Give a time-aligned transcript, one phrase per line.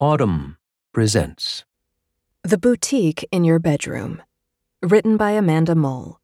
[0.00, 0.56] Audm
[0.94, 1.66] presents
[2.42, 4.22] The Boutique in Your Bedroom,
[4.80, 6.22] written by Amanda Mull.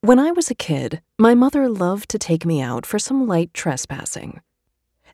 [0.00, 3.52] When I was a kid, my mother loved to take me out for some light
[3.52, 4.40] trespassing.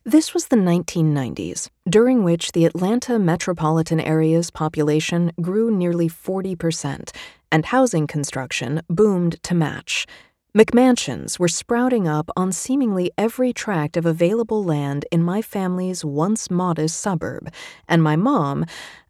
[0.05, 7.13] This was the 1990s, during which the Atlanta metropolitan area's population grew nearly 40%,
[7.51, 10.07] and housing construction boomed to match.
[10.53, 16.51] McMansions were sprouting up on seemingly every tract of available land in my family's once
[16.51, 17.53] modest suburb,
[17.87, 18.65] and my mom,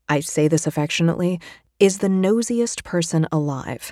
[0.07, 1.39] I say this affectionately,
[1.79, 3.91] is the nosiest person alive.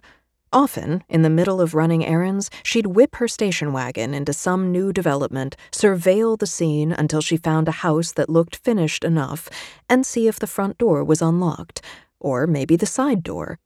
[0.54, 4.94] Often, in the middle of running errands, she'd whip her station wagon into some new
[4.94, 9.50] development, surveil the scene until she found a house that looked finished enough,
[9.90, 11.82] and see if the front door was unlocked,
[12.20, 13.58] or maybe the side door.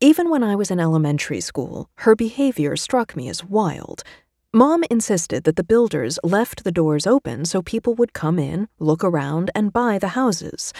[0.00, 4.04] Even when I was in elementary school, her behavior struck me as wild.
[4.54, 9.02] Mom insisted that the builders left the doors open so people would come in, look
[9.02, 10.72] around, and buy the houses.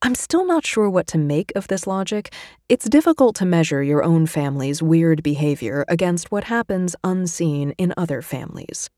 [0.00, 2.32] I'm still not sure what to make of this logic.
[2.70, 8.22] It's difficult to measure your own family's weird behavior against what happens unseen in other
[8.22, 8.88] families.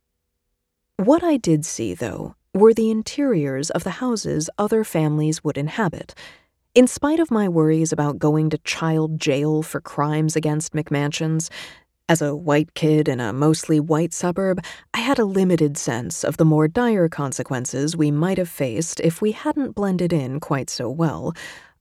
[0.97, 6.15] What I did see, though, were the interiors of the houses other families would inhabit.
[6.73, 11.51] In spite of my worries about going to child jail for crimes against McMansions,
[12.09, 14.63] as a white kid in a mostly white suburb,
[14.95, 19.21] I had a limited sense of the more dire consequences we might have faced if
[19.21, 21.35] we hadn't blended in quite so well.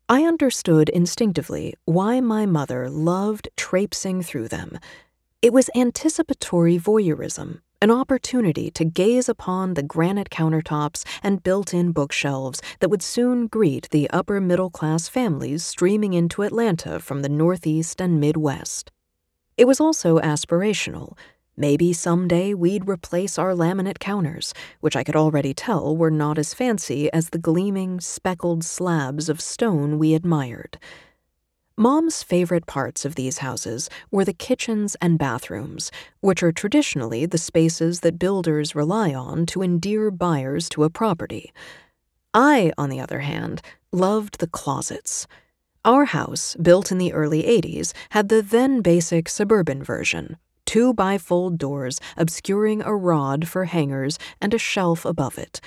[0.10, 4.80] I understood instinctively why my mother loved traipsing through them.
[5.44, 11.94] It was anticipatory voyeurism an opportunity to gaze upon the granite countertops and built in
[11.94, 17.30] bookshelves that would soon greet the upper middle class families streaming into Atlanta from the
[17.30, 18.92] Northeast and Midwest.
[19.56, 21.18] It was also aspirational.
[21.56, 26.54] Maybe someday we'd replace our laminate counters, which I could already tell were not as
[26.54, 30.78] fancy as the gleaming, speckled slabs of stone we admired.
[31.82, 37.38] Mom's favorite parts of these houses were the kitchens and bathrooms, which are traditionally the
[37.38, 41.54] spaces that builders rely on to endear buyers to a property.
[42.34, 43.62] I, on the other hand,
[43.94, 45.26] loved the closets.
[45.86, 50.36] Our house, built in the early 80s, had the then basic suburban version
[50.66, 55.62] two bifold doors obscuring a rod for hangers and a shelf above it.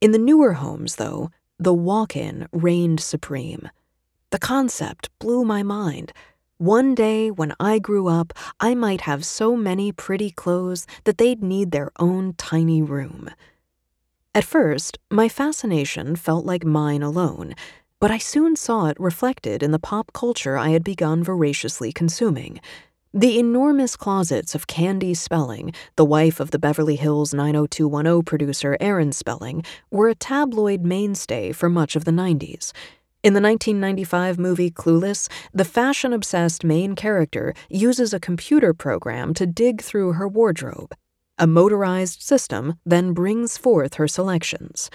[0.00, 3.70] In the newer homes, though, the walk in reigned supreme.
[4.34, 6.12] The concept blew my mind.
[6.58, 11.40] One day, when I grew up, I might have so many pretty clothes that they'd
[11.40, 13.30] need their own tiny room.
[14.34, 17.54] At first, my fascination felt like mine alone,
[18.00, 22.60] but I soon saw it reflected in the pop culture I had begun voraciously consuming.
[23.12, 29.12] The enormous closets of Candy Spelling, the wife of the Beverly Hills 90210 producer Aaron
[29.12, 32.72] Spelling, were a tabloid mainstay for much of the 90s.
[33.24, 39.46] In the 1995 movie Clueless, the fashion obsessed main character uses a computer program to
[39.46, 40.94] dig through her wardrobe.
[41.38, 44.90] A motorized system then brings forth her selections.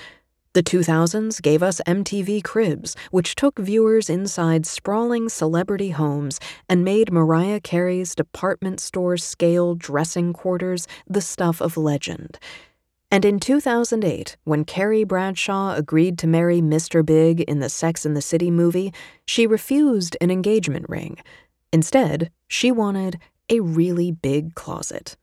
[0.53, 7.11] The 2000s gave us MTV Cribs, which took viewers inside sprawling celebrity homes and made
[7.11, 12.37] Mariah Carey's department store scale dressing quarters the stuff of legend.
[13.11, 17.03] And in 2008, when Carrie Bradshaw agreed to marry Mr.
[17.03, 18.93] Big in the Sex and the City movie,
[19.25, 21.17] she refused an engagement ring.
[21.73, 23.19] Instead, she wanted
[23.49, 25.17] a really big closet.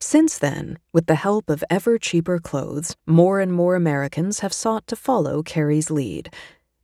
[0.00, 4.86] Since then, with the help of ever cheaper clothes, more and more Americans have sought
[4.86, 6.32] to follow Carrie's lead.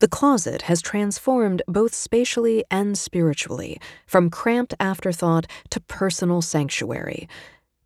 [0.01, 7.29] The closet has transformed both spatially and spiritually, from cramped afterthought to personal sanctuary.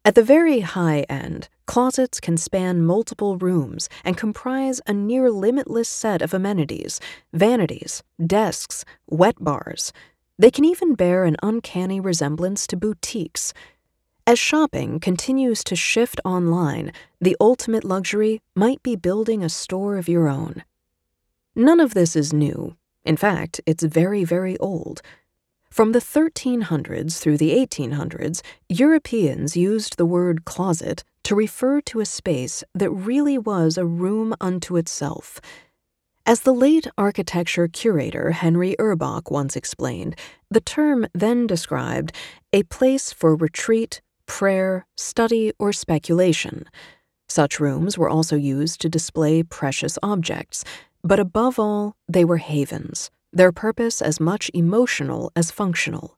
[0.06, 5.88] At the very high end, closets can span multiple rooms and comprise a near limitless
[5.88, 6.98] set of amenities
[7.32, 9.92] vanities, desks, wet bars.
[10.38, 13.52] They can even bear an uncanny resemblance to boutiques.
[14.26, 16.90] As shopping continues to shift online,
[17.20, 20.64] the ultimate luxury might be building a store of your own.
[21.54, 22.76] None of this is new.
[23.04, 25.02] In fact, it's very, very old.
[25.70, 28.40] From the 1300s through the 1800s,
[28.70, 34.34] Europeans used the word closet to refer to a space that really was a room
[34.40, 35.42] unto itself.
[36.24, 40.16] As the late architecture curator Henry Urbach once explained,
[40.50, 42.12] the term then described
[42.54, 46.64] a place for retreat, prayer, study, or speculation.
[47.28, 50.64] Such rooms were also used to display precious objects,
[51.04, 56.16] but above all, they were havens their purpose as much emotional as functional.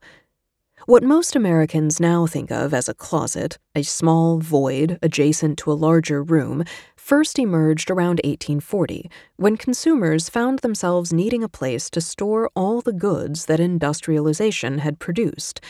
[0.86, 5.74] What most Americans now think of as a closet, a small void adjacent to a
[5.74, 6.64] larger room,
[6.96, 12.94] first emerged around 1840 when consumers found themselves needing a place to store all the
[12.94, 15.60] goods that industrialization had produced.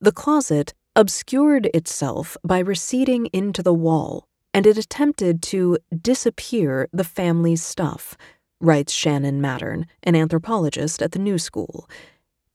[0.00, 4.24] The closet obscured itself by receding into the wall,
[4.54, 8.16] and it attempted to disappear the family's stuff,
[8.58, 11.86] writes Shannon Mattern, an anthropologist at the New School.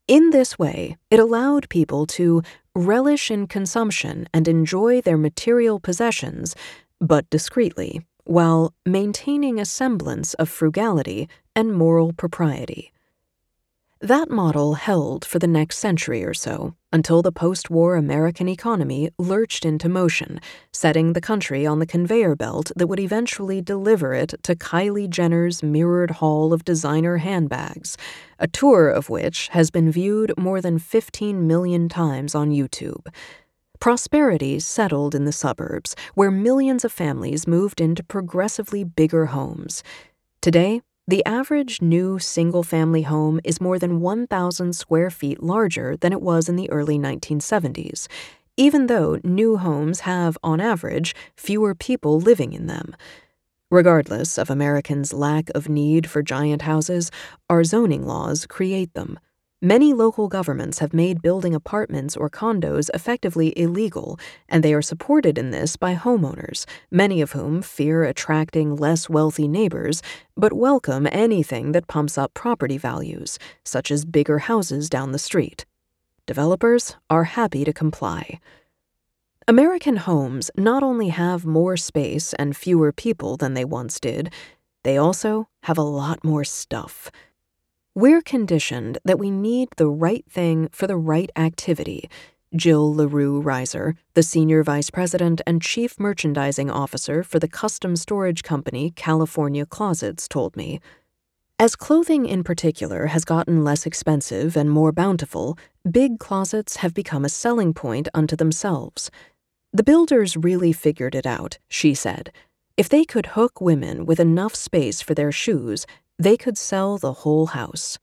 [0.07, 2.41] In this way, it allowed people to
[2.75, 6.55] relish in consumption and enjoy their material possessions,
[6.99, 12.91] but discreetly, while maintaining a semblance of frugality and moral propriety.
[13.99, 19.09] That model held for the next century or so, until the post war American economy
[19.17, 20.39] lurched into motion,
[20.73, 25.63] setting the country on the conveyor belt that would eventually deliver it to Kylie Jenner's
[25.63, 27.97] mirrored hall of designer handbags,
[28.39, 33.07] a tour of which has been viewed more than 15 million times on YouTube.
[33.79, 39.81] Prosperity settled in the suburbs, where millions of families moved into progressively bigger homes.
[40.39, 46.13] Today, the average new single family home is more than 1,000 square feet larger than
[46.13, 48.07] it was in the early 1970s,
[48.55, 52.95] even though new homes have, on average, fewer people living in them.
[53.71, 57.09] Regardless of Americans' lack of need for giant houses,
[57.49, 59.19] our zoning laws create them.
[59.63, 64.19] Many local governments have made building apartments or condos effectively illegal,
[64.49, 69.47] and they are supported in this by homeowners, many of whom fear attracting less wealthy
[69.47, 70.01] neighbors,
[70.35, 75.67] but welcome anything that pumps up property values, such as bigger houses down the street.
[76.25, 78.39] Developers are happy to comply.
[79.47, 84.33] American homes not only have more space and fewer people than they once did,
[84.81, 87.11] they also have a lot more stuff.
[87.93, 92.09] We're conditioned that we need the right thing for the right activity.
[92.55, 98.43] Jill LaRue Reiser, the Senior Vice President and Chief Merchandising Officer for the custom storage
[98.43, 100.79] company California Closets, told me.
[101.59, 105.57] As clothing in particular has gotten less expensive and more bountiful,
[105.89, 109.11] big closets have become a selling point unto themselves.
[109.73, 112.31] The builders really figured it out, she said.
[112.77, 115.85] If they could hook women with enough space for their shoes,
[116.21, 117.97] they could sell the whole house.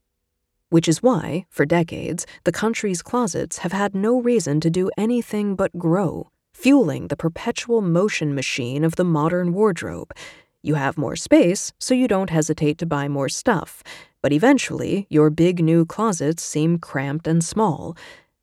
[0.71, 5.55] Which is why, for decades, the country's closets have had no reason to do anything
[5.55, 10.13] but grow, fueling the perpetual motion machine of the modern wardrobe.
[10.63, 13.85] You have more space, so you don't hesitate to buy more stuff,
[14.21, 17.97] but eventually your big new closets seem cramped and small.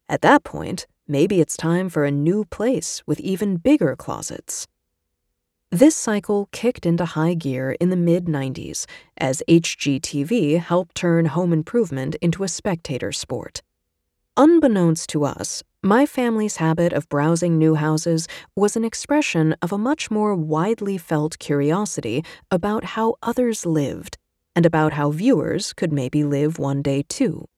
[0.07, 4.67] At that point, maybe it's time for a new place with even bigger closets.
[5.75, 8.85] This cycle kicked into high gear in the mid 90s
[9.17, 13.61] as HGTV helped turn home improvement into a spectator sport.
[14.37, 18.25] Unbeknownst to us, my family's habit of browsing new houses
[18.55, 24.17] was an expression of a much more widely felt curiosity about how others lived
[24.55, 27.49] and about how viewers could maybe live one day too.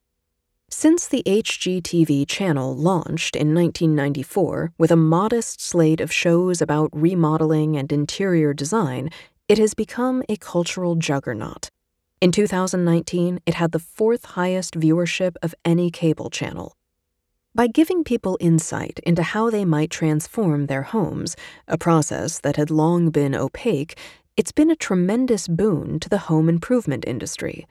[0.69, 7.77] Since the HGTV channel launched in 1994 with a modest slate of shows about remodeling
[7.77, 9.09] and interior design,
[9.47, 11.71] it has become a cultural juggernaut.
[12.19, 16.75] In 2019, it had the fourth highest viewership of any cable channel.
[17.55, 21.35] By giving people insight into how they might transform their homes,
[21.67, 23.97] a process that had long been opaque,
[24.35, 27.65] it's been a tremendous boon to the home improvement industry.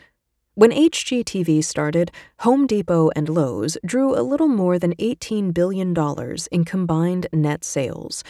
[0.59, 5.95] When HGTV started, Home Depot and Lowe's drew a little more than $18 billion
[6.51, 8.25] in combined net sales.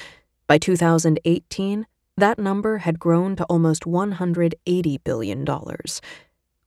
[0.48, 5.46] By 2018, that number had grown to almost $180 billion.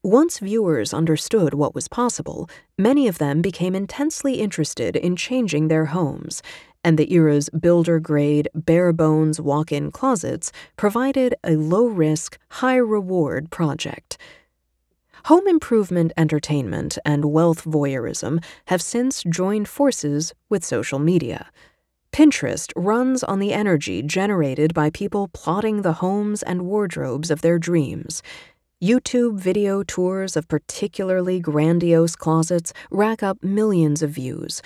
[0.02, 2.48] Once viewers understood what was possible,
[2.78, 6.42] many of them became intensely interested in changing their homes,
[6.82, 12.76] and the era's builder grade, bare bones walk in closets provided a low risk, high
[12.76, 14.16] reward project.
[15.24, 21.50] Home improvement entertainment and wealth voyeurism have since joined forces with social media.
[22.12, 27.58] Pinterest runs on the energy generated by people plotting the homes and wardrobes of their
[27.58, 28.22] dreams.
[28.82, 34.62] YouTube video tours of particularly grandiose closets rack up millions of views.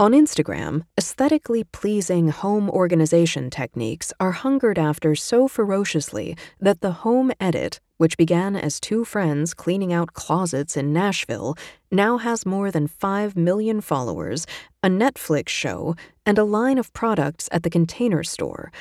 [0.00, 7.30] On Instagram, aesthetically pleasing home organization techniques are hungered after so ferociously that the home
[7.38, 11.54] edit which began as two friends cleaning out closets in Nashville,
[11.92, 14.44] now has more than 5 million followers,
[14.82, 15.94] a Netflix show,
[16.26, 18.72] and a line of products at the Container Store,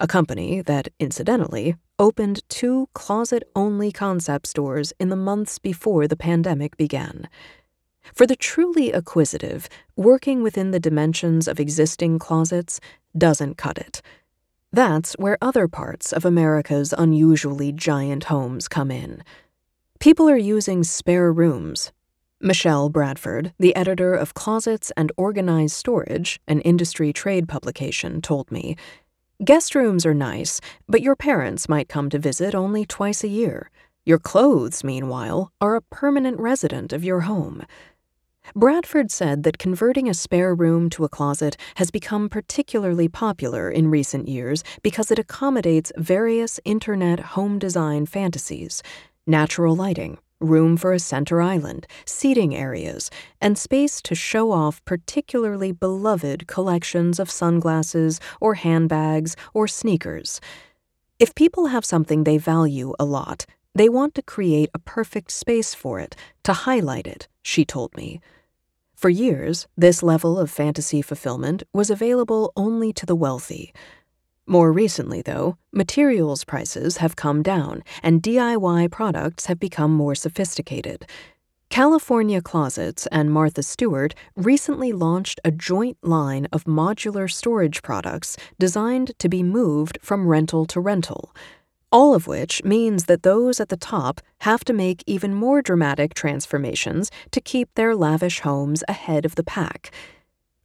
[0.00, 6.16] a company that, incidentally, opened two closet only concept stores in the months before the
[6.16, 7.28] pandemic began.
[8.12, 12.80] For the truly acquisitive, working within the dimensions of existing closets
[13.16, 14.02] doesn't cut it.
[14.74, 19.22] That's where other parts of America's unusually giant homes come in.
[20.00, 21.92] People are using spare rooms.
[22.40, 28.76] Michelle Bradford, the editor of Closets and Organized Storage, an industry trade publication, told me
[29.44, 33.70] Guest rooms are nice, but your parents might come to visit only twice a year.
[34.04, 37.62] Your clothes, meanwhile, are a permanent resident of your home.
[38.56, 43.90] Bradford said that converting a spare room to a closet has become particularly popular in
[43.90, 48.80] recent years because it accommodates various internet home design fantasies
[49.26, 53.10] natural lighting, room for a center island, seating areas,
[53.40, 60.40] and space to show off particularly beloved collections of sunglasses or handbags or sneakers.
[61.18, 65.74] If people have something they value a lot, they want to create a perfect space
[65.74, 66.14] for it,
[66.44, 68.20] to highlight it, she told me.
[68.94, 73.74] For years, this level of fantasy fulfillment was available only to the wealthy.
[74.46, 81.06] More recently, though, materials prices have come down and DIY products have become more sophisticated.
[81.70, 89.18] California Closets and Martha Stewart recently launched a joint line of modular storage products designed
[89.18, 91.34] to be moved from rental to rental
[91.94, 96.12] all of which means that those at the top have to make even more dramatic
[96.12, 99.92] transformations to keep their lavish homes ahead of the pack.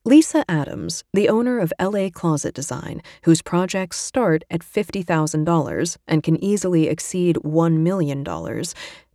[0.03, 6.43] Lisa Adams, the owner of LA Closet Design, whose projects start at $50,000 and can
[6.43, 8.25] easily exceed $1 million,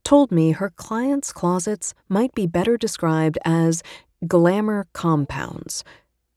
[0.04, 3.82] told me her clients' closets might be better described as
[4.24, 5.82] glamour compounds.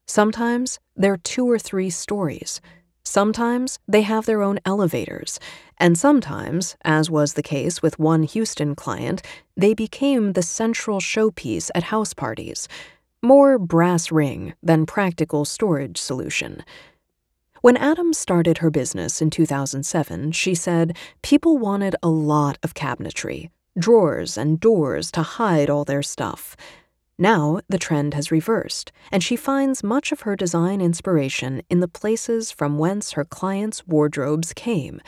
[0.08, 2.62] Sometimes they're two or three stories.
[3.08, 5.40] Sometimes they have their own elevators,
[5.78, 9.22] and sometimes, as was the case with one Houston client,
[9.56, 12.68] they became the central showpiece at house parties.
[13.22, 16.66] More brass ring than practical storage solution.
[17.62, 23.52] When Adams started her business in 2007, she said people wanted a lot of cabinetry,
[23.80, 26.58] drawers and doors to hide all their stuff.
[27.20, 31.88] Now, the trend has reversed, and she finds much of her design inspiration in the
[31.88, 35.02] places from whence her clients' wardrobes came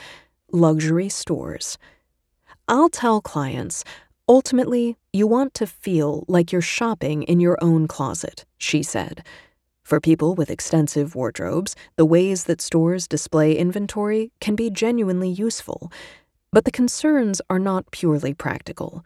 [0.52, 1.78] luxury stores.
[2.68, 3.84] I'll tell clients
[4.28, 9.26] ultimately, you want to feel like you're shopping in your own closet, she said.
[9.84, 15.92] For people with extensive wardrobes, the ways that stores display inventory can be genuinely useful,
[16.52, 19.04] but the concerns are not purely practical.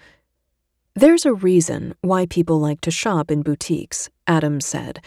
[0.95, 5.03] There's a reason why people like to shop in boutiques, Adams said.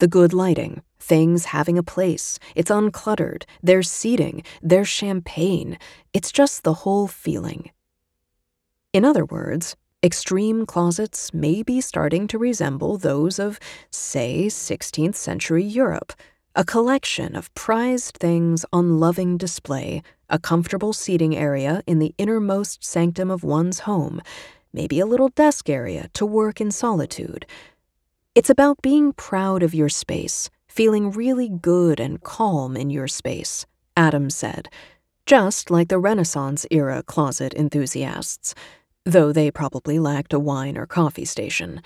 [0.00, 5.78] The good lighting, things having a place, it's uncluttered, there's seating, there's champagne.
[6.12, 7.70] It's just the whole feeling.
[8.92, 13.60] In other words, extreme closets may be starting to resemble those of,
[13.92, 16.14] say, 16th century Europe.
[16.56, 22.84] A collection of prized things on loving display, a comfortable seating area in the innermost
[22.84, 24.20] sanctum of one's home,
[24.72, 27.46] maybe a little desk area to work in solitude.
[28.34, 33.66] It's about being proud of your space, feeling really good and calm in your space,
[33.96, 34.68] Adams said,
[35.26, 38.54] just like the Renaissance era closet enthusiasts,
[39.04, 41.82] though they probably lacked a wine or coffee station.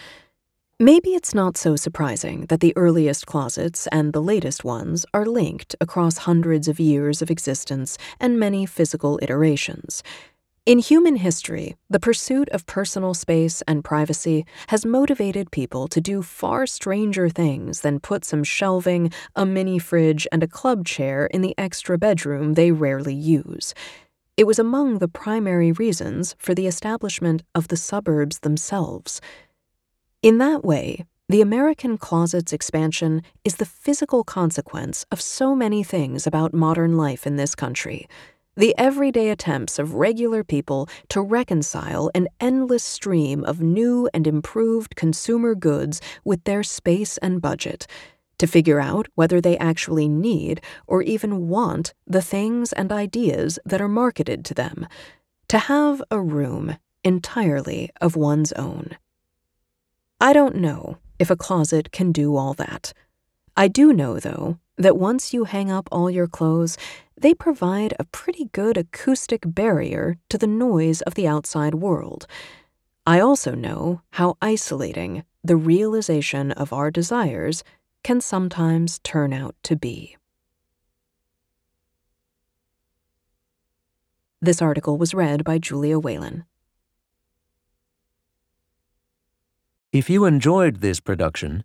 [0.79, 5.77] Maybe it's not so surprising that the earliest closets and the latest ones are linked
[5.81, 10.03] across hundreds of years of existence and many physical iterations.
[10.65, 16.23] In human history, the pursuit of personal space and privacy has motivated people to do
[16.23, 21.41] far stranger things than put some shelving, a mini fridge, and a club chair in
[21.41, 23.75] the extra bedroom they rarely use.
[24.37, 29.21] It was among the primary reasons for the establishment of the suburbs themselves.
[30.23, 36.25] In that way, the American closet's expansion is the physical consequence of so many things
[36.25, 38.07] about modern life in this country
[38.57, 44.95] the everyday attempts of regular people to reconcile an endless stream of new and improved
[44.97, 47.87] consumer goods with their space and budget,
[48.39, 53.81] to figure out whether they actually need or even want the things and ideas that
[53.81, 54.87] are marketed to them,
[55.49, 58.97] to have a room entirely of one's own.
[60.21, 62.93] I don't know if a closet can do all that.
[63.57, 66.79] I do know, though, that once you hang up all your clothes,
[67.17, 72.27] they provide a pretty good acoustic barrier to the noise of the outside world.
[73.07, 77.63] I also know how isolating the realization of our desires
[78.03, 80.17] can sometimes turn out to be.
[84.41, 86.45] This article was read by Julia Whelan.
[89.93, 91.65] If you enjoyed this production,